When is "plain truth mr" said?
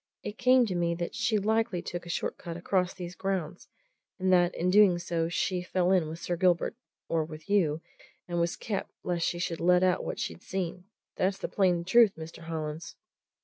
11.47-12.39